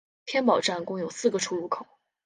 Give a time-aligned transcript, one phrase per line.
[0.25, 1.85] 天宝站共有四个出入口。